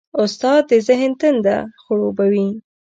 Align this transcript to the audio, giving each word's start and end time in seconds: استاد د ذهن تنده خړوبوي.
استاد 0.23 0.61
د 0.69 0.71
ذهن 0.87 1.11
تنده 1.21 1.57
خړوبوي. 1.81 2.49